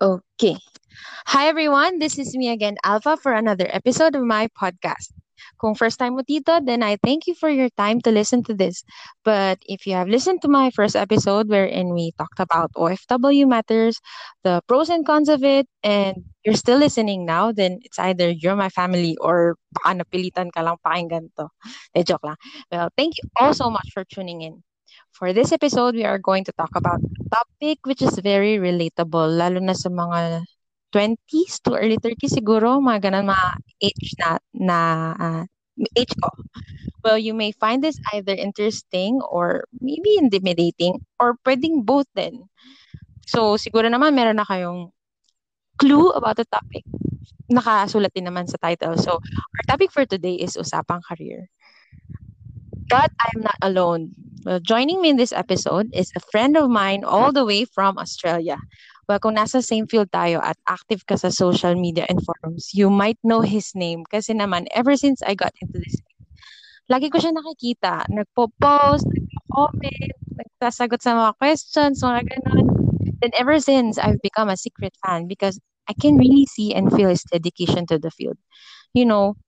[0.00, 0.56] Okay.
[1.26, 5.12] Hi everyone, this is me again, Alpha, for another episode of my podcast.
[5.60, 8.54] Kung first time mo dito, then I thank you for your time to listen to
[8.56, 8.84] this.
[9.24, 14.00] But if you have listened to my first episode wherein we talked about OFW matters,
[14.44, 18.56] the pros and cons of it, and you're still listening now, then it's either you're
[18.56, 21.48] my family or baka napilitan ka lang pakinggan to.
[21.92, 22.40] De, joke lang.
[22.72, 24.64] Well, thank you all so much for tuning in.
[25.20, 29.28] For this episode, we are going to talk about a topic which is very relatable,
[29.28, 30.48] lalo na sa mga
[30.96, 33.48] 20s to early 30s siguro, mga ganun, mga
[33.84, 34.78] age na, na
[35.20, 35.42] uh,
[35.92, 36.32] age ko.
[37.04, 42.48] Well, you may find this either interesting or maybe intimidating or pwedeng both din.
[43.28, 44.88] So, siguro naman meron na kayong
[45.76, 46.88] clue about the topic.
[47.52, 48.96] Nakasulat din naman sa title.
[48.96, 51.52] So, our topic for today is Usapang Career.
[52.88, 54.29] But I'm not alone.
[54.44, 57.98] Well, joining me in this episode is a friend of mine all the way from
[57.98, 58.56] Australia.
[59.08, 62.88] Well, kung nasa same field tayo at active ka sa social media and forums, you
[62.88, 66.00] might know his name kasi naman ever since I got into this
[66.90, 68.10] lagi ko siya nakikita.
[68.10, 72.66] Nagpo-post, nagpo-comment, nagsasagot sa mga questions, mga ganun.
[73.22, 77.08] Then ever since, I've become a secret fan because I can really see and feel
[77.08, 78.36] his dedication to the field.
[78.90, 79.38] You know,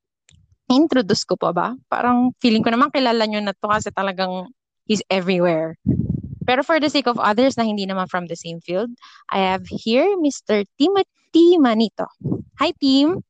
[0.70, 1.74] introduce ko pa ba?
[1.90, 4.54] Parang feeling ko naman kilala nyo na to kasi talagang
[4.86, 5.76] he's everywhere.
[6.46, 8.90] Pero for the sake of others na hindi naman from the same field,
[9.30, 10.66] I have here Mr.
[10.78, 12.10] Timothy Manito.
[12.58, 13.22] Hi, team!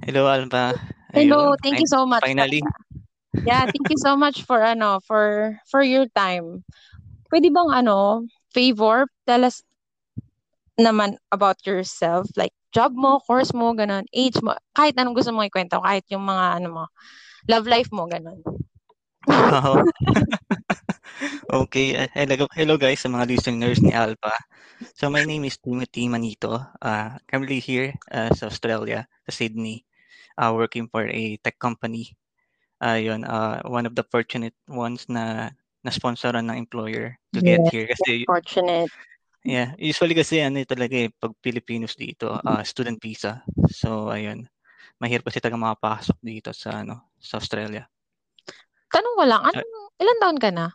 [0.00, 0.72] Hello, Alba.
[1.12, 1.62] Hello, Ayun.
[1.62, 2.24] thank you so much.
[2.24, 2.62] Finally.
[3.46, 6.66] Yeah, thank you so much for ano, for for your time.
[7.30, 9.62] Pwede bang ano, favor, tell us
[10.78, 15.42] naman about yourself, like job mo, course mo, ganun, age mo, kahit anong gusto mo
[15.42, 16.84] ikwento, kahit yung mga ano mo,
[17.50, 18.38] love life mo, ganun.
[21.48, 24.36] Okay, uh, hello, hello guys sa mga listeners ni Alpha.
[24.94, 26.60] So my name is Timothy Manito.
[26.80, 29.84] Uh, currently here uh, sa Australia, sa Sydney,
[30.36, 32.16] uh, working for a tech company
[32.82, 35.50] uh, yun, uh, one of the fortunate ones na
[35.82, 37.86] na-sponsoran ng employer to yeah, get here.
[37.86, 38.90] Kasi, fortunate.
[39.46, 43.46] Yeah, usually kasi ano talaga eh, pag Filipinos dito, uh, student visa.
[43.70, 44.50] So, ayun,
[44.98, 47.86] mahirap kasi talaga makapasok dito sa ano sa Australia.
[48.98, 50.66] Tanong ko lang, ano, uh, ilan taon ka na?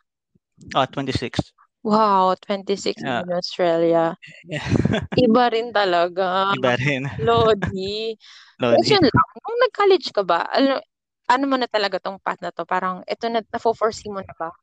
[0.72, 1.44] Ah, uh, 26.
[1.84, 3.20] Wow, 26 yeah.
[3.20, 4.16] in Australia.
[4.48, 4.64] Yeah.
[5.28, 6.56] Iba rin talaga.
[6.56, 7.04] Iba rin.
[7.28, 8.16] Lodi.
[8.64, 8.80] Lodi.
[8.80, 10.80] Question lang, nung nag-college ka ba, ano,
[11.28, 12.64] ano mo na talaga tong path na to?
[12.64, 14.56] Parang ito na, na-foresee mo na ba?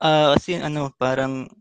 [0.00, 1.52] Ah, uh, kasi ano, parang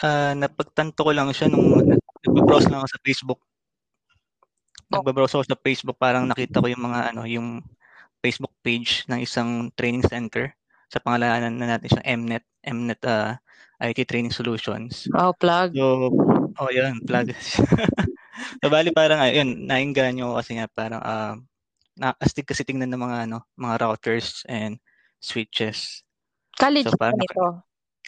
[0.00, 1.76] uh, napagtanto ko lang siya nung
[2.24, 3.40] nagbe-browse lang ako sa Facebook.
[4.88, 5.04] Oh.
[5.04, 7.60] Nagbe-browse ako sa Facebook, parang nakita ko yung mga ano, yung
[8.20, 10.52] Facebook page ng isang training center
[10.90, 13.34] sa pangalanan na natin siyang Mnet, Mnet uh,
[13.82, 15.10] IT Training Solutions.
[15.12, 15.76] Oh, plug.
[15.76, 16.08] So,
[16.56, 17.34] oh, yun, plug.
[18.60, 21.34] so, bali parang, ayun, nainganyo ko kasi nga parang, uh,
[21.96, 24.80] na astig kasi tingnan ng mga ano, mga routers and
[25.20, 26.04] switches.
[26.56, 27.64] College so, parang, nito?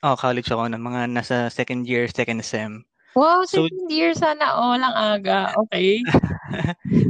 [0.06, 2.86] Oh, college ako ng mga nasa second year, second sem.
[3.18, 5.50] Wow, second so, year sana oh, lang aga.
[5.66, 6.06] Okay.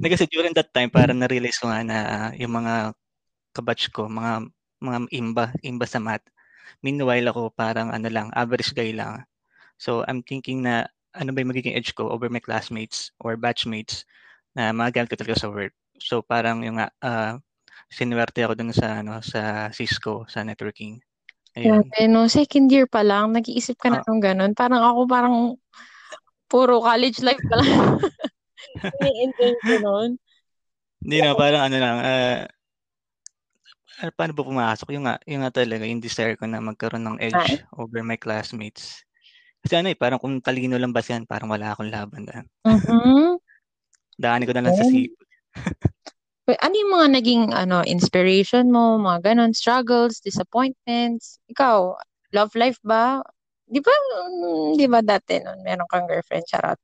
[0.00, 2.96] na kasi during that time parang na-realize ko nga na uh, yung mga
[3.52, 4.48] kabatch ko, mga
[4.80, 6.24] mga imba, imba sa math.
[6.80, 9.28] Meanwhile ako parang ano lang, average guy lang.
[9.76, 14.08] So I'm thinking na ano ba yung magiging edge ko over my classmates or batchmates
[14.56, 15.76] na magagamit ko talaga sa work.
[16.00, 17.34] So parang yung uh,
[17.92, 21.02] sinuwerte ako dun sa ano sa Cisco sa networking.
[21.58, 21.82] Ayun.
[21.82, 22.30] Grabe, no?
[22.30, 24.52] Second year pa lang, nag-iisip ka na uh, ng ganun.
[24.54, 25.36] Parang ako parang
[26.48, 28.00] puro college life pa lang.
[29.04, 30.10] Ini-enjoy ko nun.
[31.04, 32.38] Hindi na, parang ano lang, uh,
[34.14, 34.88] paano ba pumasok?
[34.94, 37.62] Yung nga, yung nga talaga, yung desire ko na magkaroon ng edge Ay.
[37.75, 39.03] over my classmates.
[39.62, 42.47] Kasi ano eh, parang kung talino lang ba yan, parang wala akong laban daan.
[42.62, 43.38] Mm-hmm.
[44.22, 44.78] Daanin ko na lang oh.
[44.78, 45.26] sa sipag.
[46.48, 51.42] ano yung mga naging ano inspiration mo, mga ganon, struggles, disappointments?
[51.50, 51.94] Ikaw,
[52.34, 53.22] love life ba?
[53.68, 56.81] Di ba, mm, di ba dati nun, meron kang girlfriend, charot?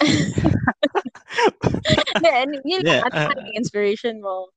[2.24, 4.48] Then, yun yeah, lang, ano uh, inspiration mo?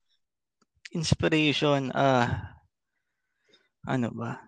[0.96, 2.28] Inspiration, ah, uh,
[3.92, 4.40] ano ba?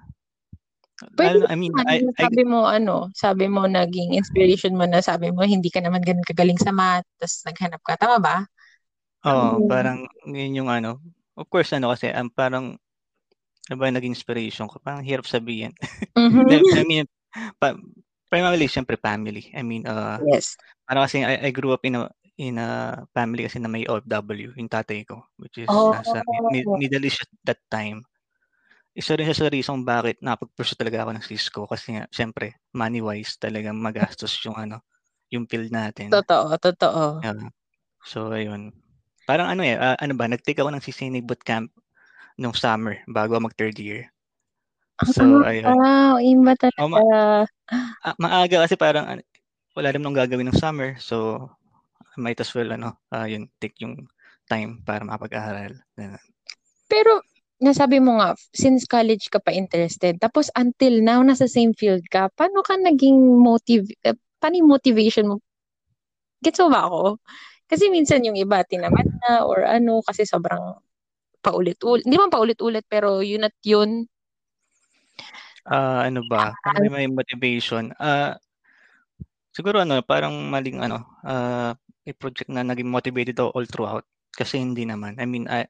[1.17, 5.33] Pwede I mean, I, sabi I, mo ano, sabi mo naging inspiration mo na sabi
[5.33, 8.37] mo hindi ka naman ganun kagaling sa math, tapos naghanap ka, tama ba?
[9.25, 9.69] Oo, mm.
[9.69, 11.01] parang yun yung ano,
[11.33, 12.77] of course ano kasi um, parang
[13.69, 14.81] ano ba naging inspiration ko?
[14.81, 15.75] Parang hirap sabihin.
[16.11, 16.75] Mm-hmm.
[16.75, 17.05] I mean,
[17.55, 17.73] pa,
[18.27, 19.47] primarily syempre family.
[19.55, 20.59] I mean, uh, yes.
[20.83, 24.55] Parang kasi I, I grew up in a in a family kasi na may OFW,
[24.55, 25.93] yung tatay ko, which is oh.
[25.93, 28.03] nasa mid, Middle East at that time.
[28.91, 33.39] Isa rin siya sa reason bakit napag-pursue talaga ako ng Cisco kasi nga, syempre, money-wise
[33.39, 34.83] talaga magastos yung ano,
[35.31, 36.11] yung field natin.
[36.11, 37.23] Totoo, totoo.
[37.23, 37.47] Yeah.
[38.03, 38.75] So, ayun.
[39.23, 41.71] Parang ano eh, uh, ano ba, nag-take ako ng CCNA bootcamp
[42.41, 44.09] nung summer bago mag third year.
[45.05, 45.69] So, ayun.
[45.69, 46.81] Wow, imba talaga.
[46.81, 47.45] Oh, ma-
[48.01, 49.21] ah, maaga kasi parang
[49.77, 50.97] wala rin nung gagawin ng summer.
[50.97, 51.45] So,
[52.17, 54.09] might as well, ano, uh, yun, take yung
[54.49, 55.77] time para makapag-aral.
[56.91, 57.23] Pero,
[57.61, 62.27] nasabi mo nga, since college ka pa interested, tapos until now, nasa same field ka,
[62.35, 65.35] paano ka naging motive, uh, paano yung motivation mo?
[66.43, 67.21] Gets mo ba ako?
[67.69, 70.75] Kasi minsan yung iba, tinamat na, or ano, kasi sobrang
[71.41, 72.05] paulit-ulit.
[72.05, 74.05] Hindi man paulit-ulit, pero yun at yun.
[75.65, 76.53] Uh, ano ba?
[76.61, 77.93] Kung may motivation.
[77.97, 78.33] Uh,
[79.53, 84.05] siguro ano, parang maling ano, uh, may project na naging motivated ako all throughout.
[84.33, 85.19] Kasi hindi naman.
[85.19, 85.67] I mean, I,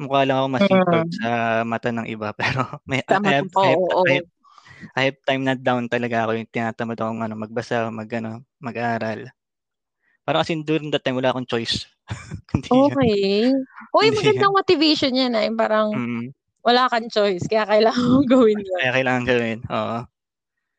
[0.00, 1.16] mukha lang ako masipag mm.
[1.20, 1.30] sa
[1.68, 4.30] mata ng iba pero may I have, po, I, have, oh, I, have,
[4.96, 9.28] I have time na down talaga ako yung tinatamad akong ano, magbasa, mag, ano, mag-aral.
[10.24, 11.84] Parang kasi during that time wala akong choice.
[12.72, 13.52] okay.
[13.90, 15.50] Uy, magandang motivation yan eh.
[15.50, 16.24] Parang mm.
[16.62, 18.76] wala kang choice kaya kailangan mong gawin yun.
[18.78, 19.58] Kaya kailangan gawin.
[19.66, 19.98] Oo.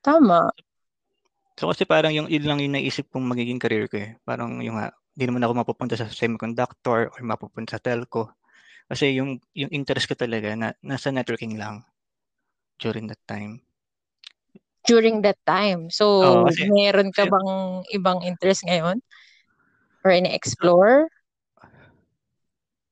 [0.02, 0.40] Tama.
[1.60, 4.16] So kasi parang yung yun lang yung naisip kong magiging career ko eh.
[4.24, 8.32] Parang yung nga, hindi naman ako mapupunta sa semiconductor or mapupunta sa telco.
[8.88, 11.84] Kasi yung yung interest ko talaga na nasa networking lang
[12.82, 13.62] during that time.
[14.88, 15.94] During that time.
[15.94, 18.98] So, Oo, kasi, meron ka bang ibang interest ngayon?
[20.02, 21.06] Or ini-explore?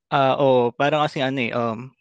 [0.09, 1.93] Ah, uh, oh, parang kasi ano eh, um,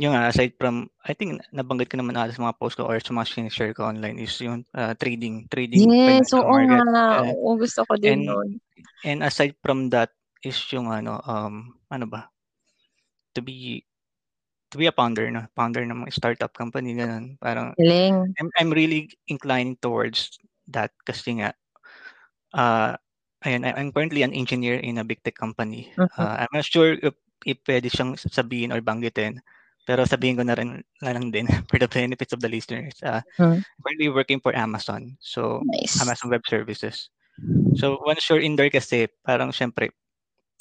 [0.00, 3.00] yung nga, aside from, I think nabanggit ko naman ata sa mga post ko or
[3.00, 6.84] sa mga share ko online is yung uh, trading, trading yes, so, market.
[6.88, 7.06] Nga.
[7.24, 8.48] Uh, oo, gusto ko din and, nun.
[9.04, 10.12] And aside from that
[10.44, 12.28] is yung ano, um, ano ba,
[13.36, 13.84] to be
[14.68, 18.34] to be a founder no founder ng mga startup company ganun parang Galing.
[18.36, 20.36] I'm, I'm really inclined towards
[20.68, 21.56] that kasi nga
[22.52, 22.98] uh,
[23.44, 25.92] ayun, I'm currently an engineer in a big tech company.
[25.98, 26.22] Uh-huh.
[26.22, 27.14] Uh, I'm not sure if,
[27.46, 29.38] if pwede siyang sabihin or banggitin.
[29.88, 32.98] Pero sabihin ko na rin na lang din for the benefits of the listeners.
[33.00, 33.64] Uh, hmm.
[33.80, 35.16] Currently working for Amazon.
[35.20, 35.96] So, nice.
[36.02, 37.08] Amazon Web Services.
[37.78, 39.94] So, once you're in there kasi, parang syempre,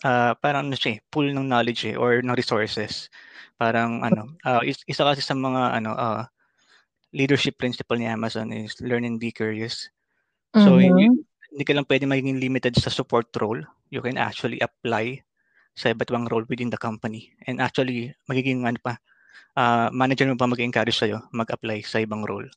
[0.06, 3.09] uh, parang ano siya, eh, pool ng knowledge eh, or ng resources.
[3.57, 6.23] Parang ano, uh, isa kasi sa mga ano, uh,
[7.18, 9.89] leadership principle ni Amazon is learn and be curious.
[10.53, 10.85] So, mm-hmm.
[10.85, 11.06] hindi,
[11.51, 13.63] hindi ka lang pwede maging limited sa support role.
[13.89, 15.23] You can actually apply
[15.77, 17.31] sa iba't ibang role within the company.
[17.45, 18.97] And actually, magiging ano pa,
[19.53, 22.49] uh, manager mo pa mag-encourage sa'yo mag-apply sa ibang role.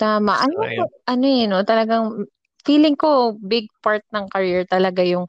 [0.00, 0.40] Tama.
[0.40, 0.88] So, ano, ayun.
[1.04, 1.62] ano yun, no?
[1.62, 2.24] talagang
[2.64, 5.28] feeling ko big part ng career talaga yung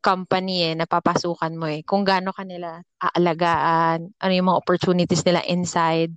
[0.00, 1.84] company eh, napapasukan mo eh.
[1.84, 6.14] Kung gaano ka nila aalagaan, ano yung mga opportunities nila inside.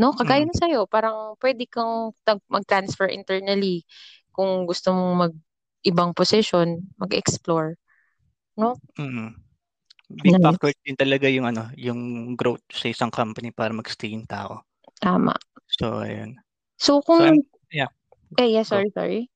[0.00, 0.16] No?
[0.16, 0.48] Kagaya mm.
[0.48, 2.16] na sa'yo, parang pwede kang
[2.48, 3.84] mag-transfer internally
[4.32, 5.34] kung gusto mong mag
[5.84, 7.76] ibang position, mag-explore.
[8.56, 8.74] No?
[8.96, 9.42] Mm
[10.20, 10.44] big nice.
[10.44, 12.00] factor din talaga yung ano, yung
[12.36, 14.60] growth sa isang company para magstay yung tao.
[15.00, 15.32] Tama.
[15.80, 16.36] So, ayun.
[16.76, 17.40] So, kung...
[17.40, 17.88] So, yeah.
[18.36, 19.00] Eh, yeah, sorry, Go.
[19.00, 19.32] sorry.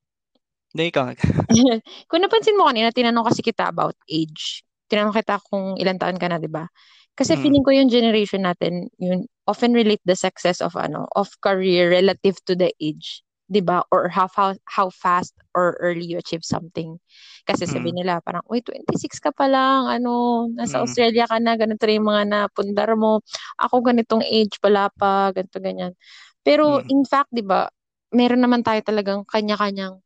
[0.77, 1.17] Hindi, ikaw.
[2.11, 4.67] kung napansin mo kanina, tinanong kasi kita about age.
[4.93, 6.69] Tinanong kita kung ilang taon ka na, di ba?
[7.17, 7.41] Kasi mm.
[7.41, 12.37] feeling ko yung generation natin, yun, often relate the success of ano, of career relative
[12.45, 13.25] to the age.
[13.47, 13.87] 'Di ba?
[13.95, 16.99] Or how, how how fast or early you achieve something.
[17.47, 17.97] Kasi sabi mm.
[18.03, 20.85] nila parang, "Uy, 26 ka pa lang, ano, nasa mm.
[20.85, 23.23] Australia ka na, ganito rin yung mga napundar mo.
[23.59, 25.95] Ako ganitong age pala pa, ganito ganyan."
[26.43, 26.91] Pero mm.
[26.91, 27.71] in fact, 'di ba,
[28.11, 30.03] meron naman tayo talagang kanya-kanyang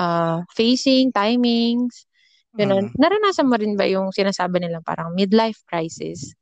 [0.00, 2.08] uh, facing, timings,
[2.56, 2.88] ganun.
[2.90, 2.96] Mm.
[2.96, 6.32] Naranasan mo rin ba yung sinasabi nila parang midlife crisis?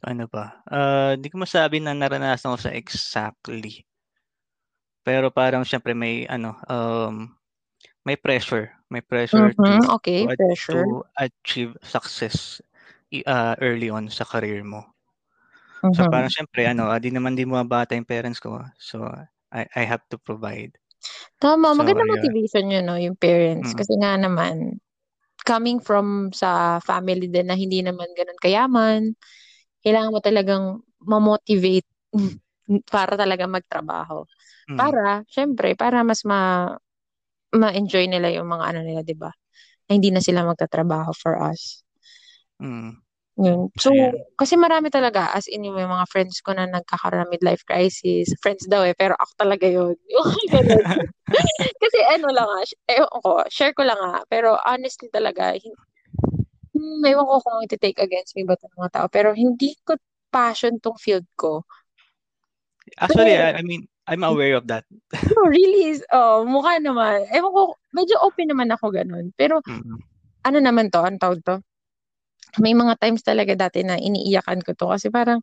[0.00, 0.64] Ano ba?
[0.64, 3.84] Uh, di ko masabi na naranasan ko sa exactly.
[5.00, 7.32] Pero parang siyempre may ano, um,
[8.04, 8.72] may pressure.
[8.90, 9.86] May pressure mm-hmm.
[9.86, 10.82] to, okay, to, pressure.
[10.82, 12.60] to achieve success
[13.26, 14.82] uh, early on sa career mo.
[15.80, 15.94] Mm-hmm.
[15.96, 18.60] So parang siyempre ano, uh, di naman di mo bata yung parents ko.
[18.76, 19.08] So
[19.50, 20.76] I I have to provide.
[21.40, 23.72] Tama, so, maganda motivation yun, no, yung parents.
[23.72, 23.78] Mm.
[23.80, 24.76] Kasi nga naman,
[25.42, 29.02] coming from sa family din na hindi naman ganun kayaman,
[29.80, 30.64] kailangan mo talagang
[31.00, 31.88] ma-motivate
[32.92, 34.28] para talaga magtrabaho.
[34.70, 34.78] Mm.
[34.78, 36.70] Para, syempre, para mas ma
[37.50, 39.34] ma-enjoy nila yung mga ano nila, 'di ba?
[39.90, 41.82] Na hindi na sila magtatrabaho for us.
[42.62, 43.02] Mm.
[43.40, 43.72] Yun.
[43.80, 43.88] So,
[44.36, 48.36] kasi marami talaga, as in yung mga friends ko na nagkakaroon ng midlife crisis.
[48.44, 49.96] Friends daw eh, pero ako talaga yun.
[51.82, 57.26] kasi ano lang ah, eh, ako, share ko lang ah, pero honestly talaga, hmm, ewan
[57.26, 59.96] ko kung iti-take against me ba ito mga tao, pero hindi ko
[60.28, 61.64] passion tong field ko.
[63.00, 64.84] Actually, I, I mean, I'm aware of that.
[65.36, 67.28] no, really is, oh, mukha naman.
[67.34, 69.32] Ewan ko, medyo open naman ako ganun.
[69.36, 69.98] Pero, Mm.
[70.46, 71.60] ano naman to, ang tawag to?
[72.58, 75.38] May mga times talaga dati na iniiyakan ko to kasi parang,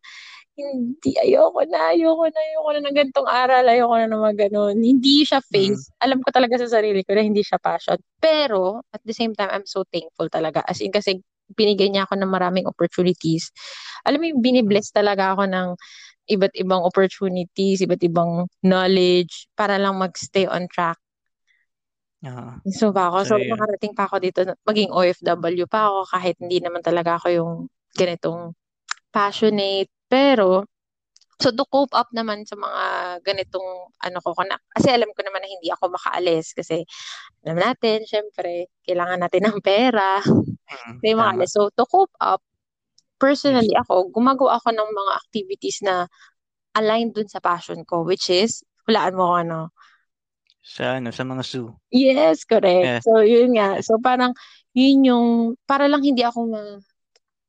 [0.58, 4.76] hindi, ayoko na, ayoko na, ayoko na ng gantong aral, ayoko na mga ganun.
[4.82, 5.88] Hindi siya phase.
[6.02, 7.96] Alam ko talaga sa sarili ko na hindi siya passion.
[8.18, 10.66] Pero, at the same time, I'm so thankful talaga.
[10.66, 11.22] As in, kasi
[11.54, 13.54] binigay niya ako ng maraming opportunities.
[14.04, 15.68] Alam mo yung binibless talaga ako ng
[16.28, 20.98] iba't ibang opportunities, iba't ibang knowledge para lang magstay on track.
[22.26, 22.50] Oo.
[22.74, 26.58] So pa ako, so So, nakarating pa ako dito, maging OFW pa ako kahit hindi
[26.58, 27.52] naman talaga ako yung
[27.94, 28.52] ganitong
[29.14, 29.90] passionate.
[30.10, 30.66] Pero,
[31.38, 32.82] so to cope up naman sa mga
[33.22, 36.82] ganitong ano ko, na, kasi alam ko naman na hindi ako makaalis kasi
[37.46, 40.18] alam natin, syempre, kailangan natin ng pera.
[40.66, 41.20] Mm, Hindi tama.
[41.22, 41.50] makaalis.
[41.54, 42.42] So to cope up,
[43.18, 46.06] personally ako, gumagawa ako ng mga activities na
[46.78, 49.58] aligned dun sa passion ko, which is, walaan mo kung ano,
[50.62, 51.72] Sa ano, sa mga zoo.
[51.88, 53.00] Yes, correct.
[53.00, 53.04] Yes.
[53.04, 53.80] So, yun nga.
[53.80, 54.36] So, parang,
[54.76, 55.26] yun yung,
[55.64, 56.62] para lang hindi ako ma,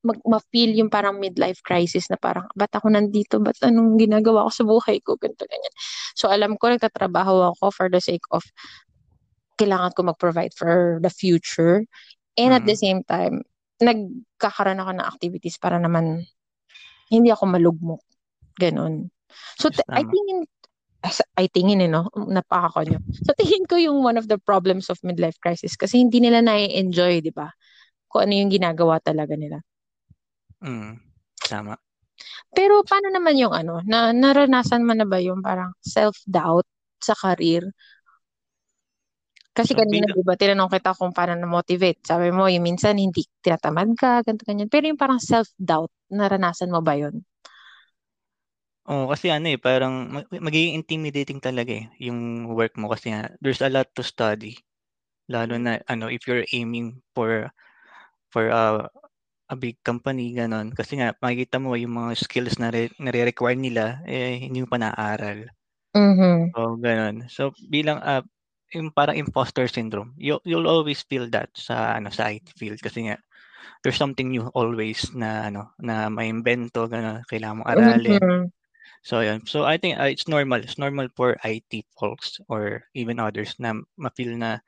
[0.07, 3.43] mag, ma-feel yung parang midlife crisis na parang, ba't ako nandito?
[3.43, 5.19] Ba't anong ginagawa ko sa buhay ko?
[5.19, 5.73] Ganito, ganyan.
[6.15, 8.47] So, alam ko, nagtatrabaho ako for the sake of,
[9.59, 11.83] kailangan ko mag-provide for the future.
[12.39, 12.83] And at the Mm.
[12.87, 13.43] same time,
[14.39, 16.23] nagkakaroon ako ng activities para naman,
[17.11, 17.99] hindi ako malugmok.
[18.55, 19.11] Ganon.
[19.59, 20.47] So, t- I think
[21.35, 22.07] I tingin eh, no?
[22.15, 23.03] Napakakonyo.
[23.27, 27.19] So, tingin ko yung one of the problems of midlife crisis kasi hindi nila na-enjoy,
[27.19, 27.51] di ba?
[28.07, 29.59] Kung ano yung ginagawa talaga nila.
[30.63, 30.99] Mm,
[31.43, 31.75] tama.
[32.51, 36.67] Pero paano naman yung ano, na naranasan mo na ba yung parang self-doubt
[36.99, 37.63] sa career?
[39.59, 41.99] Kasi So, kanina, di ba, tinanong kita kung paano na-motivate.
[42.09, 44.69] Sabi mo, yung minsan hindi tinatamad ka, ganito, ganyan.
[44.73, 47.15] Pero yung parang self-doubt, naranasan mo ba yun?
[48.91, 52.19] oh, kasi ano eh, parang mag- magiging intimidating talaga eh, yung
[52.57, 53.07] work mo kasi
[53.43, 54.53] there's a lot to study.
[55.33, 57.49] Lalo na, ano, if you're aiming for,
[58.33, 58.89] for a,
[59.53, 60.73] a big company, ganon.
[60.75, 64.79] Kasi nga, makikita mo yung mga skills na re- nare-require nila, eh, hindi mo pa
[64.81, 65.49] naaral.
[65.95, 66.53] Mm-hmm.
[66.53, 67.15] So, ganon.
[67.29, 68.23] So, bilang, uh,
[68.73, 73.09] yung parang imposter syndrome, you, you'll always feel that sa, ano, sa IT field kasi
[73.09, 73.17] nga,
[73.83, 78.21] there's something new always na, ano, na may invento, ganon, kailangan mong aralin.
[78.21, 78.45] Mm-hmm.
[79.01, 79.47] So, yun.
[79.47, 80.59] So, I think uh, it's normal.
[80.59, 84.59] It's normal for IT folks or even others na ma-feel na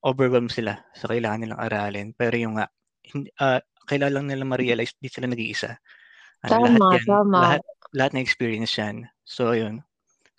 [0.00, 2.08] overwhelmed sila sa kailangan nilang aralin.
[2.16, 2.66] Pero yung nga,
[3.40, 5.76] uh, kailangan lang nila ma-realize di sila nag-iisa.
[6.48, 7.36] Ano, lahat Tama, yan, tama.
[7.36, 7.62] lahat,
[7.92, 8.96] lahat na experience yan.
[9.28, 9.84] So, yun.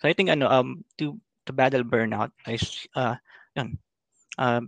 [0.02, 1.14] So, I think, ano, um, to,
[1.48, 3.16] to battle burnout is, uh,
[3.56, 3.80] yun,
[4.36, 4.60] uh,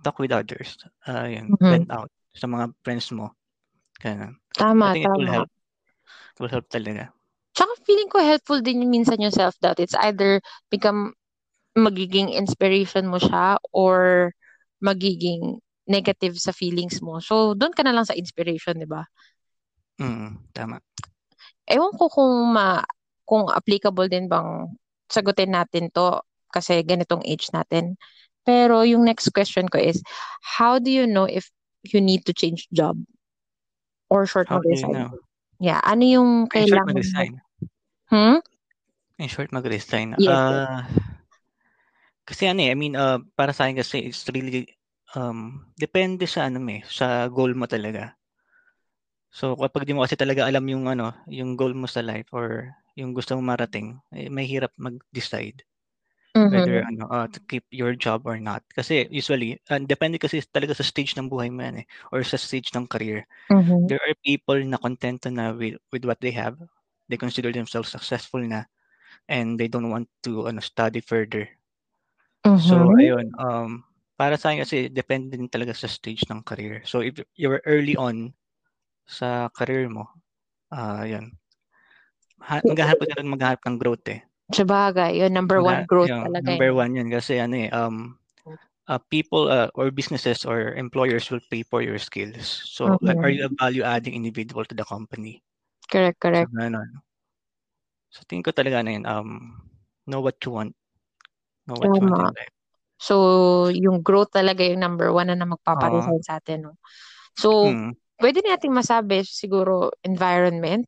[0.00, 0.80] talk with others.
[1.04, 1.68] Uh, yun, Mhm.
[1.68, 3.36] vent out sa mga friends mo.
[4.00, 4.40] Ganun.
[4.56, 5.44] I Tama, think it will tama.
[5.44, 5.50] help.
[6.34, 7.12] It will help talaga.
[7.52, 9.76] Tsaka feeling ko helpful din yung minsan yung self-doubt.
[9.76, 10.40] It's either
[10.72, 11.12] become
[11.76, 14.32] magiging inspiration mo siya or
[14.80, 17.20] magiging negative sa feelings mo.
[17.20, 19.04] So, doon ka na lang sa inspiration, di ba?
[20.00, 20.80] Mm, tama.
[21.68, 22.80] Ewan ko kung ma
[23.28, 24.66] kung applicable din bang
[25.12, 27.96] sagutin natin to kasi ganitong age natin.
[28.42, 30.02] Pero yung next question ko is,
[30.42, 31.46] how do you know if
[31.86, 32.98] you need to change job
[34.10, 34.92] or short How do you mag-resign?
[34.92, 35.10] know?
[35.62, 36.90] Yeah, ano yung In short, kailangan mo?
[36.90, 37.32] mag-resign.
[38.10, 38.38] Hmm?
[39.22, 40.18] In short, mag-resign.
[40.18, 40.34] Yes.
[40.34, 40.82] Ah,
[42.26, 44.66] kasi ano eh, I mean, uh, para sa akin kasi it's really,
[45.14, 48.18] um, depende sa ano mo eh, sa goal mo talaga.
[49.32, 52.74] So, kapag di mo kasi talaga alam yung ano, yung goal mo sa life or
[52.98, 55.64] yung gusto mong marating, eh, may hirap mag-decide
[56.50, 56.88] whether Mhm.
[56.90, 58.62] ano, uh, to keep your job or not.
[58.74, 62.36] Kasi usually, uh, depende kasi talaga sa stage ng buhay mo yan eh, or sa
[62.40, 63.24] stage ng career.
[63.50, 63.92] Mhm.
[63.92, 66.58] There are people na contento na with, with what they have.
[67.10, 68.64] They consider themselves successful na
[69.28, 71.48] and they don't want to ano, study further.
[72.56, 73.02] So, Mhm.
[73.02, 73.84] ayun, um,
[74.20, 76.84] para sa akin kasi depende din talaga sa stage ng career.
[76.84, 78.34] So, if you're early on
[79.08, 80.08] sa career mo,
[80.74, 81.38] ah, yun.
[82.42, 84.20] Ha, maghahanap ka rin maghahanap ng growth eh.
[84.52, 86.44] Sabagay, yun number one Magha- growth yun, talaga.
[86.44, 86.76] number eh.
[86.76, 88.18] one yun kasi ano eh, um,
[88.90, 92.44] uh, people uh, or businesses or employers will pay for your skills.
[92.68, 95.40] So, like, are you a value-adding individual to the company?
[95.88, 96.50] Correct, So, correct.
[96.52, 97.00] ganun.
[98.12, 99.56] So, tingin ko talaga na yun, um,
[100.04, 100.76] know what you want.
[101.64, 102.36] Know what you want in Tama.
[102.36, 102.54] life.
[103.00, 103.14] So,
[103.72, 106.68] yung growth talaga yung number one na, na magpaparesign sa atin.
[106.68, 106.72] No?
[107.34, 107.96] So, Mm.
[108.20, 110.86] pwede nating masabi siguro environment.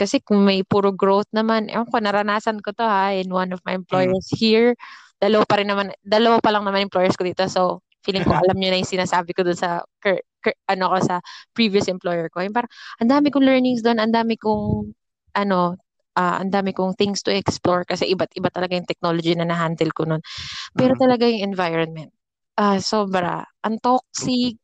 [0.00, 3.60] Kasi kung may puro growth naman, ewan ko, naranasan ko to ha, in one of
[3.68, 3.84] my Mm.
[3.84, 4.72] employers here.
[5.20, 7.44] Dalawa pa rin naman, dalawa pa lang naman employers ko dito.
[7.52, 10.96] So, feeling ko alam nyo na yung sinasabi ko doon sa, cur- cur- ano ko
[11.04, 11.20] sa
[11.52, 12.40] previous employer ko.
[12.40, 14.88] Yung parang, ang dami kong learnings doon, ang dami kong,
[15.36, 15.76] ano,
[16.16, 19.92] uh, ang dami kong things to explore kasi iba't iba talaga yung technology na na-handle
[19.92, 20.24] ko nun.
[20.72, 21.00] Pero Mm.
[21.00, 22.10] talaga yung environment,
[22.56, 23.44] ah sobra.
[23.64, 24.56] Ang toxic.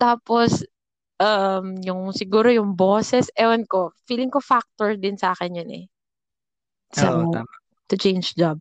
[0.00, 0.64] Tapos,
[1.20, 5.84] um, yung siguro yung bosses, ewan ko, feeling ko factor din sa akin yun eh.
[6.96, 7.44] Sa, tama.
[7.86, 8.58] to change job.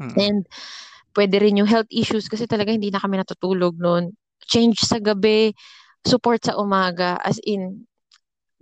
[0.00, 0.16] Mm.
[0.16, 0.42] And,
[1.14, 4.12] pwede rin yung health issues kasi talaga hindi na kami natutulog noon.
[4.44, 5.54] Change sa gabi,
[6.02, 7.86] support sa umaga, as in,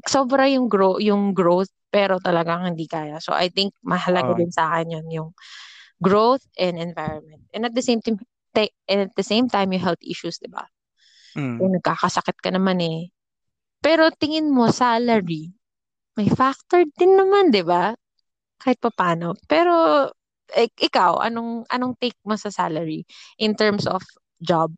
[0.06, 3.18] sobra yung grow yung growth pero talagang hindi kaya.
[3.18, 4.38] So I think mahalaga Oo.
[4.38, 5.30] din sa akin yun yung
[6.02, 7.44] growth and environment.
[7.52, 8.20] And at the same time
[8.52, 10.64] te- and at the same time yung health issues, 'di ba?
[11.36, 11.58] Mm.
[11.58, 13.10] Kung nagkakasakit ka naman eh.
[13.84, 15.52] Pero tingin mo salary,
[16.18, 17.94] may factor din naman, 'di ba?
[18.62, 19.34] Kahit papaano.
[19.48, 20.08] Pero
[20.54, 23.04] ik- ikaw, anong anong take mo sa salary
[23.40, 24.02] in terms of
[24.42, 24.72] job?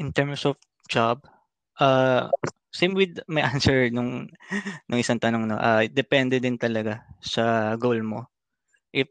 [0.00, 0.56] In terms of
[0.90, 1.22] job,
[1.78, 2.28] uh,
[2.72, 4.28] same with my answer nung
[4.88, 5.56] nung isang tanong no.
[5.58, 8.26] Uh, depende din talaga sa goal mo.
[8.92, 9.08] If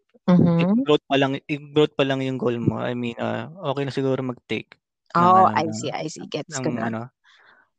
[0.60, 0.84] if Mhm.
[0.86, 3.94] growth pa lang if growth pa lang yung goal mo, I mean, uh, okay na
[3.96, 4.78] siguro mag-take
[5.16, 6.26] Oh, ano I see, I see.
[6.28, 6.90] Gets ko ng na.
[6.90, 7.10] ano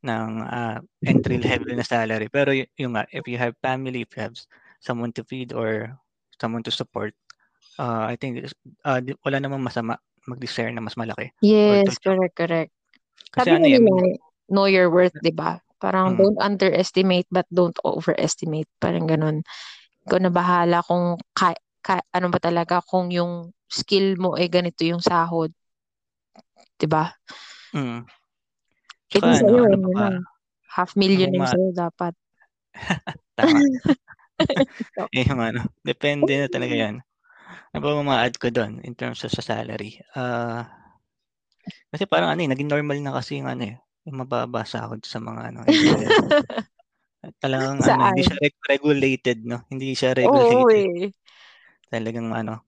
[0.05, 0.77] ng uh,
[1.07, 2.29] entry level na salary.
[2.31, 4.35] Pero y- yung nga, if you have family, if you have
[4.81, 5.93] someone to feed or
[6.41, 7.15] someone to support,
[7.79, 8.45] uh, I think
[8.85, 9.97] uh, di- wala namang masama
[10.29, 11.31] mag-desire na mas malaki
[11.67, 12.71] to Yes, correct, correct.
[13.33, 14.17] Kasi Sabi ano eh, nila,
[14.49, 15.59] know your worth, 'di ba?
[15.81, 18.67] Parang mm, don't underestimate but don't overestimate.
[18.81, 19.43] Parang ganun.
[20.07, 24.83] Ikaw na bahala kung ka, ka- ano ba talaga kung yung skill mo ay ganito
[24.87, 25.51] yung sahod,
[26.79, 27.03] 'di ba?
[27.73, 28.05] mm.
[29.17, 30.05] Eh Tsaka ano, sa'yo, ano ano pa
[30.75, 32.13] half million Yung na yung mga, sa'yo dapat.
[33.35, 33.61] tama.
[35.15, 36.95] Eh, ano, depende na talaga yan.
[37.73, 39.99] Ano ba mga add ko doon in terms of sa salary?
[40.17, 40.67] Ah,
[41.91, 45.17] kasi parang ano eh, naging normal na kasi yung ano eh, yung mababa sahod sa
[45.27, 46.13] mga ano, engineer.
[47.41, 48.25] Talagang ano, hindi Saan?
[48.25, 49.57] siya reg- regulated, no?
[49.71, 50.81] Hindi siya Oo regulated.
[50.81, 51.11] eh.
[51.91, 52.61] Talagang ano,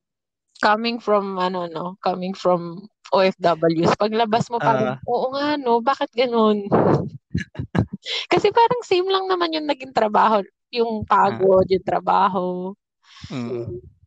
[0.57, 1.95] Coming from, ano, no?
[2.01, 3.95] Coming from OFWs.
[3.95, 5.79] Paglabas mo parang, ah, oo nga, no?
[5.79, 6.67] Bakit ganun?
[8.31, 10.41] Kasi parang same lang naman yung naging trabaho.
[10.73, 12.73] Yung pagod, yung trabaho.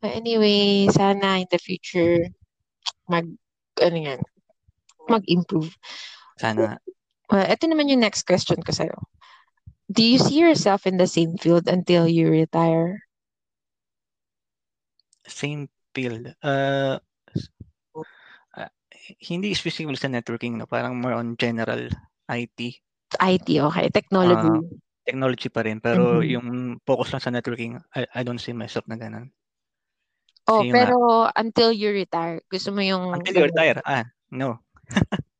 [0.00, 2.28] But anyway, sana in the future,
[3.08, 3.28] mag,
[3.80, 4.20] ano yan,
[5.08, 5.72] mag-improve.
[6.40, 6.80] sana.
[7.30, 8.96] Well, ito naman yung next question ko sa'yo.
[9.86, 13.06] Do you see yourself in the same field until you retire?
[15.30, 16.34] same field.
[16.42, 16.98] Uh,
[18.56, 18.70] ah,
[19.26, 20.66] hindi specifically sa networking, no?
[20.66, 21.90] Parang more on general
[22.30, 22.58] IT.
[23.18, 23.86] IT, okay.
[23.90, 24.50] Technology.
[24.50, 24.62] Ah,
[25.06, 25.82] technology pa rin.
[25.82, 26.26] Pero Mhm.
[26.30, 26.46] yung
[26.86, 29.34] focus lang sa networking, I, I don't see myself na ganun.
[30.50, 30.96] Oh, nga, pero
[31.38, 34.58] until you retire, gusto mo yung until you retire, ah, no.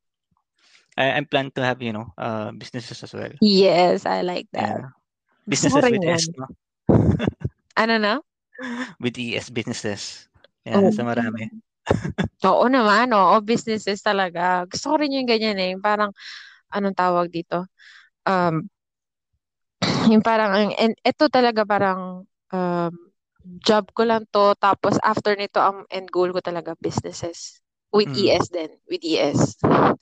[0.99, 3.31] I, I'm plan to have, you know, uh, businesses as well.
[3.39, 4.75] Yes, I like that.
[4.75, 4.87] Yeah.
[5.47, 6.07] Businesses rin with.
[6.07, 6.47] S, no?
[7.79, 8.13] Ano na?
[9.01, 10.30] With ES businesses.
[10.69, 10.69] Oh.
[10.77, 11.49] Yan, sa marami.
[12.45, 13.35] Oo naman, oo.
[13.41, 14.65] Businesses talaga.
[14.69, 15.73] Gusto ko rin yung ganyan eh.
[15.73, 16.13] Yung Parang,
[16.73, 17.65] anong tawag dito?
[18.25, 18.69] Um,
[20.13, 22.93] yung parang, and ito talaga parang, um,
[23.65, 24.53] job ko lang to.
[24.61, 27.61] Tapos after nito, ang end goal ko talaga businesses.
[27.91, 28.23] With Mm.
[28.23, 28.71] ES din.
[28.87, 29.57] With ES.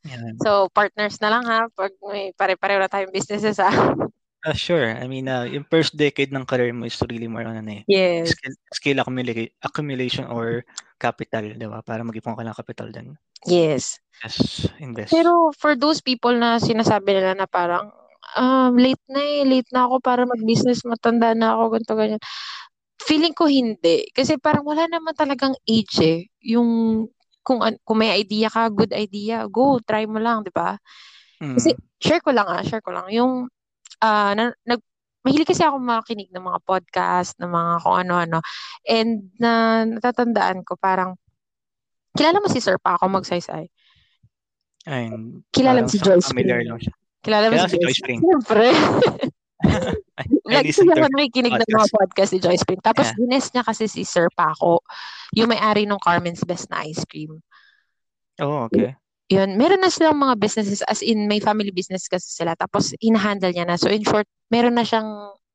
[0.05, 0.35] Yan.
[0.43, 1.65] So, partners na lang ha.
[1.73, 3.71] Pag may pare-pareho na tayong businesses ha.
[4.39, 4.95] Uh, sure.
[4.95, 7.83] I mean, uh, yung first decade ng career mo is really more on ano eh,
[7.91, 8.31] Yes.
[8.31, 10.63] skill, skill accumula- accumulation or
[10.95, 11.83] capital, di ba?
[11.83, 13.19] Para mag-ipon ka ng capital din.
[13.43, 13.99] Yes.
[14.23, 15.11] Yes, invest.
[15.11, 17.91] Pero for those people na sinasabi nila na parang,
[18.39, 22.21] um, late na eh, late na ako para mag-business, matanda na ako, ganito, ganyan.
[23.03, 24.07] Feeling ko hindi.
[24.11, 26.19] Kasi parang wala naman talagang age eh.
[26.47, 27.07] Yung,
[27.43, 30.79] kung, an- kung may idea ka, good idea, go, try mo lang, di ba?
[31.39, 31.79] Kasi, Mm.
[31.99, 33.07] share ko lang ah, share ko lang.
[33.11, 33.47] Yung,
[34.01, 34.81] ah, na, nag,
[35.23, 38.39] mahilig kasi ako makinig ng mga podcast, ng mga kung ano-ano.
[38.87, 41.19] And na natatandaan ko, parang,
[42.15, 43.67] kilala mo si Sir Paco Magsaysay?
[44.87, 46.67] Ayun, Kilala mo si familiar Spring?
[46.71, 46.93] lang siya.
[47.19, 48.19] Kilala mo si si Joyce Joyce Spring.
[48.23, 48.65] Siyempre.
[50.49, 52.31] Lagi to ako nakikinig ng mga podcast.
[52.31, 52.79] ni Joyce Spring.
[52.81, 53.17] Tapos, Yeah.
[53.19, 54.81] gines niya kasi si Sir Paco,
[55.35, 57.43] yung may-ari ng Carmen's Best na ice cream.
[58.39, 58.95] Oh, okay.
[59.29, 62.57] Yun, meron na silang mga businesses, as in, may family business kasi sila.
[62.57, 63.77] Tapos, hinahandle niya na.
[63.77, 65.05] So, in short, meron na siyang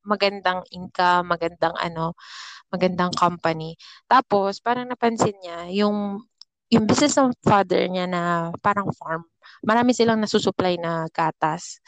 [0.07, 2.15] magandang income, magandang ano,
[2.71, 3.75] magandang company.
[4.07, 6.23] Tapos, parang napansin niya, yung,
[6.71, 9.27] yung business ng father niya na parang farm,
[9.59, 11.83] marami silang nasusupply na gatas.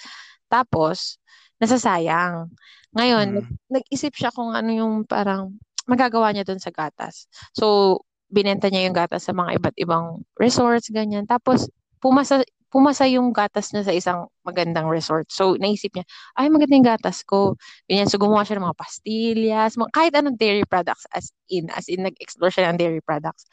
[0.52, 1.24] Tapos,
[1.64, 2.52] nasasayang.
[2.92, 3.48] Ngayon, Mm.
[3.72, 5.56] nag-isip siya kung ano yung parang
[5.88, 7.32] magagawa niya dun sa gatas.
[7.56, 11.24] So, binenta niya yung gatas sa mga iba't ibang resorts, ganyan.
[11.28, 11.72] Tapos,
[12.04, 15.28] pumasa, pumasa yung gatas niya sa isang magandang resort.
[15.32, 16.04] So, naisip niya,
[16.36, 17.56] ay, maganda yung gatas ko.
[17.88, 18.12] Ganyan.
[18.12, 22.04] So, gumawa siya ng mga pastillas, mga, kahit anong dairy products as in, as in,
[22.04, 23.48] nag-explore siya ng dairy products.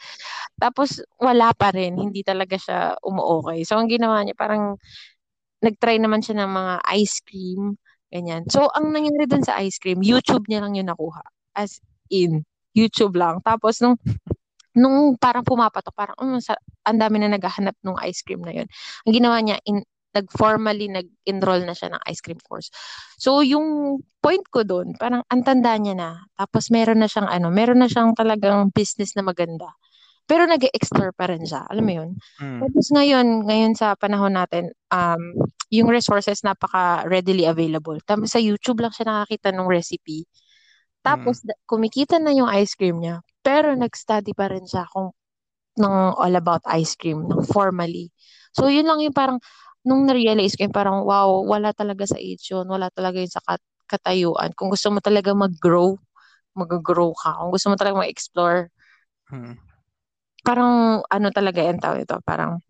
[0.58, 1.94] Tapos, wala pa rin.
[1.94, 3.62] Hindi talaga siya umu-okay.
[3.62, 4.76] So, ang ginawa niya, parang,
[5.64, 7.80] nag-try naman siya ng mga ice cream,
[8.12, 8.44] ganyan.
[8.52, 11.24] So, ang nangyari dun sa ice cream, YouTube niya lang yung nakuha.
[11.56, 11.80] As
[12.12, 12.44] in,
[12.76, 13.40] YouTube lang.
[13.40, 13.96] Tapos, nung
[14.74, 18.68] nung parang pumapatok, parang um, sa, ang dami na naghahanap ng ice cream na yun.
[19.06, 22.70] Ang ginawa niya, in, nag-formally nag-enroll na siya ng ice cream course.
[23.18, 26.10] So, yung point ko doon, parang ang tanda niya na.
[26.38, 29.74] Tapos, meron na siyang ano, meron na siyang talagang business na maganda.
[30.24, 31.68] Pero nag-explore pa rin siya.
[31.68, 32.10] Alam mo yun?
[32.40, 32.60] Mm.
[32.64, 35.36] Tapos ngayon, ngayon sa panahon natin, um,
[35.68, 38.00] yung resources napaka readily available.
[38.08, 40.24] Tapos sa YouTube lang siya nakakita ng recipe.
[41.04, 41.68] Tapos, mm.
[41.68, 43.20] kumikita na yung ice cream niya.
[43.44, 45.12] Pero nag-study pa rin siya kung
[45.76, 48.08] ng all about ice cream, ng formally.
[48.54, 49.42] So, yun lang yung parang,
[49.84, 52.64] nung na-realize ko yung parang, wow, wala talaga sa age yun.
[52.70, 54.54] Wala talaga yung sa kat- katayuan.
[54.54, 55.98] Kung gusto mo talaga mag-grow,
[56.54, 57.42] mag-grow ka.
[57.42, 58.70] Kung gusto mo talaga mag-explore,
[59.28, 59.58] Hmm.
[60.44, 62.60] parang ano talaga yung tawag ito, parang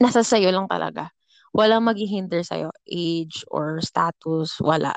[0.00, 1.12] nasa sayo lang talaga.
[1.52, 4.96] Walang maghihinder sa'yo, age or status, wala.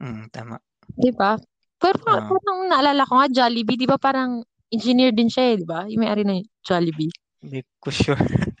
[0.00, 0.56] Mm, tama.
[0.96, 1.36] Di ba?
[1.76, 2.24] Pero Oo.
[2.32, 4.40] parang naalala ko nga, Jollibee, di ba parang
[4.72, 5.84] engineer din siya eh, di ba?
[5.86, 7.12] Yung may-ari ng Jollibee.
[7.44, 8.18] Hindi ko sure.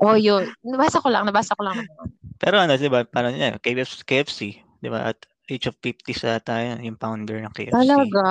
[0.00, 0.48] Oh, yun.
[0.64, 2.08] Nabasa ko lang, nabasa ko lang naman.
[2.40, 4.40] Pero ano, di ba, parang yeah, KFC, KFC,
[4.80, 7.76] di ba, at age of 50 sa tayo, yung founder ng KFC.
[7.84, 8.24] Talaga?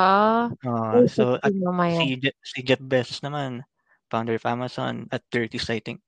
[0.66, 2.02] Oo, Ay, so, at mamaya.
[2.02, 3.62] si, Je- si Jeff Bezos naman,
[4.10, 6.02] founder of Amazon, at 30s, I think.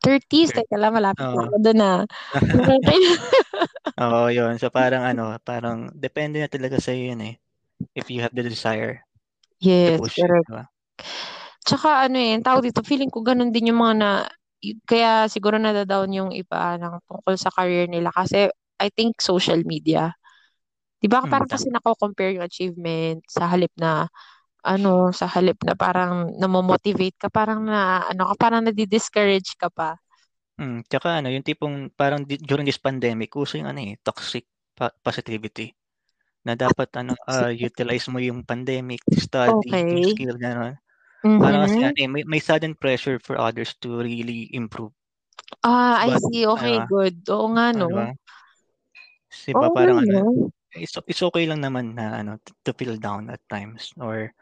[0.00, 1.52] 30s, Thir- teka lang, malapit na Oo.
[1.52, 1.80] ako doon.
[2.32, 3.00] Okay.
[4.08, 4.56] Oo, yun.
[4.56, 7.36] So, parang ano, parang depende na talaga sa yun eh.
[7.94, 9.04] If you have the desire
[9.86, 10.48] to yes, push correct.
[10.48, 10.70] di ba?
[11.66, 14.10] Tsaka ano eh, tawag dito, feeling ko ganun din yung mga na,
[14.88, 18.48] kaya siguro nadadown yung iba ng tungkol sa career nila kasi
[18.80, 20.14] I think social media.
[21.02, 24.08] Di ba Mm, parang kasi nako-compare yung achievement sa halip na
[24.66, 29.96] ano, sa halip na parang namomotivate ka, parang na, ano ka, parang nadi-discourage ka pa.
[30.60, 34.44] Mm, tsaka ano, yung tipong parang di- during this pandemic, uso yung ano eh, toxic
[34.78, 35.66] pa- positivity.
[36.48, 39.84] Na dapat ano, uh, utilize mo yung pandemic to study, Okay.
[39.84, 40.80] yung skill, gano'n.
[41.20, 41.92] Parang kasi Mhm.
[41.92, 44.96] ano eh, may, may sudden pressure for others to really improve.
[45.60, 46.48] Ah, I But, see.
[46.48, 47.16] Okay, ano, good.
[47.28, 48.04] Oo nga, ano no?
[49.28, 50.48] Diba Oo nga, parang ano, no?
[50.72, 54.32] it's, it's okay lang naman na ano, to, feel down at times or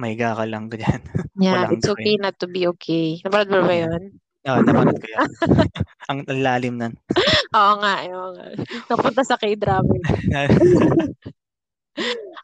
[0.00, 1.04] mahiga ka lang ganyan.
[1.36, 3.20] Yeah, it's okay not to be okay.
[3.20, 4.16] Napanood mo ba yun?
[4.48, 5.20] Oo, napanood ko yan.
[6.10, 6.94] Ang lalim nun.
[7.52, 8.44] Oo nga, oo nga.
[8.88, 9.90] Napunta sa K-drama.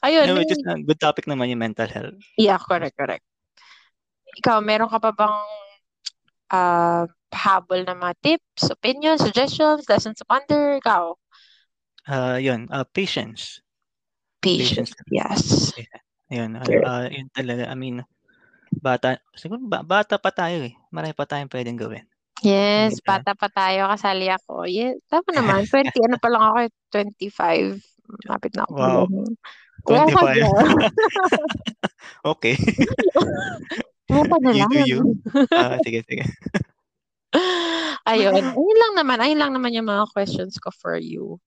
[0.05, 2.21] Ayun, which is a good topic naman yung mental health.
[2.37, 3.25] yeah, correct, correct.
[4.45, 5.37] Ikaw, meron ka pa bang
[6.53, 10.77] ah habol na mga tips, opinions, suggestions, lessons to ponder?
[10.83, 11.17] Ikaw,
[12.07, 13.59] Uh, yun, uh, patience.
[14.39, 14.95] patience.
[14.95, 15.11] Patience.
[15.11, 15.75] Yes.
[16.31, 16.87] Yun, ano, Correct.
[16.87, 17.67] uh, yun talaga.
[17.67, 18.07] I mean,
[18.79, 20.75] bata, siguro ba, bata pa tayo eh.
[20.93, 22.05] Marami pa tayong pwedeng gawin.
[22.45, 23.19] Yes, Hindi ba?
[23.19, 24.69] bata pa tayo, kasali ako.
[24.69, 25.65] Yes, tama naman.
[25.73, 27.81] 20, ano pa lang ako, eh, 25.
[28.29, 28.75] Malapit na ako.
[28.77, 29.05] Wow.
[29.09, 29.39] mag-
[29.87, 30.35] Wow ka 25.
[30.35, 30.55] dyan.
[32.27, 32.55] okay.
[34.07, 34.71] Ka na you lang.
[34.71, 35.01] do you.
[35.51, 36.23] Ah, sige, sige.
[38.11, 38.39] Ayun.
[38.39, 39.19] Ayun lang naman.
[39.19, 41.43] Ayun lang naman yung mga questions ko for you.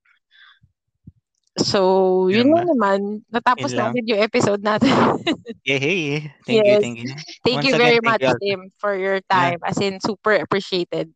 [1.62, 1.80] So,
[2.28, 2.72] yun Yun lang ba?
[2.72, 3.00] naman.
[3.28, 4.92] Natapos Yun na agad yung episode natin.
[5.68, 6.34] Yeah, hey.
[6.44, 6.82] Thank you, Yes.
[6.82, 7.10] thank you.
[7.44, 8.36] Thank Once you again, very thank much, you.
[8.42, 9.60] Tim, for your time.
[9.62, 11.14] As in, super appreciated.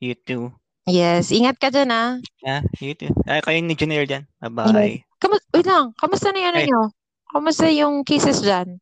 [0.00, 0.56] You too.
[0.88, 1.28] Yes.
[1.28, 2.16] Ingat ka dyan, ah.
[2.40, 3.12] Ah, you too.
[3.28, 4.24] Ah, kayo ni Junior dyan.
[4.40, 5.04] Bye-bye.
[5.20, 5.92] Kamus wait lang.
[6.00, 6.66] Kamusta na yung ano Ay.
[6.66, 6.82] nyo?
[7.28, 8.80] Kamusta yung cases dyan?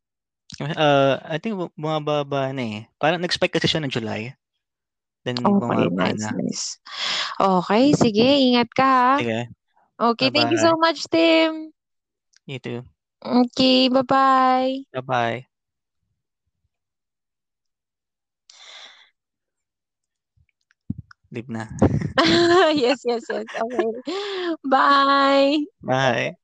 [0.62, 2.79] Uh, I think bu- bumababa na eh.
[2.97, 4.31] Parang nag-spike kasi siya ng July.
[5.27, 6.31] Then Okay, nice, na.
[6.39, 6.79] nice.
[7.35, 8.23] Okay, sige.
[8.23, 9.12] Ingat ka, ha.
[9.19, 9.51] Sige,
[9.99, 11.73] Okay, thank you so much, Tim.
[12.45, 12.85] you too.
[13.25, 14.85] Okay, bye-bye.
[14.93, 15.47] Bye-bye.
[21.33, 21.67] Leave na.
[22.77, 23.45] yes, yes, yes.
[23.51, 23.91] Okay.
[24.65, 25.65] Bye.
[25.83, 26.37] Bye.